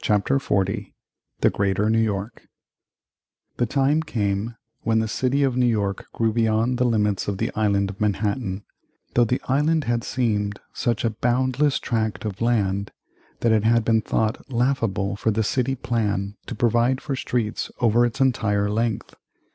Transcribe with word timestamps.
CHAPTER 0.00 0.38
XL 0.38 0.62
THE 1.42 1.50
GREATER 1.50 1.90
NEW 1.90 1.98
YORK 2.00 2.46
The 3.58 3.66
time 3.66 4.02
came 4.02 4.54
when 4.84 5.00
the 5.00 5.06
city 5.06 5.42
of 5.42 5.54
New 5.54 5.66
York 5.66 6.06
grew 6.14 6.32
beyond 6.32 6.78
the 6.78 6.86
limits 6.86 7.28
of 7.28 7.36
the 7.36 7.50
Island 7.54 7.90
of 7.90 8.00
Manhattan, 8.00 8.64
though 9.12 9.26
the 9.26 9.42
island 9.50 9.84
had 9.84 10.02
seemed 10.02 10.60
such 10.72 11.04
a 11.04 11.10
boundless 11.10 11.78
tract 11.78 12.24
of 12.24 12.40
land, 12.40 12.90
that 13.40 13.52
it 13.52 13.64
had 13.64 13.84
been 13.84 14.00
thought 14.00 14.50
laughable 14.50 15.14
for 15.16 15.30
the 15.30 15.44
City 15.44 15.74
Plan 15.74 16.38
to 16.46 16.54
provide 16.54 17.02
for 17.02 17.14
streets 17.14 17.70
over 17.80 18.06
its 18.06 18.18
entire 18.18 18.70
length. 18.70 19.14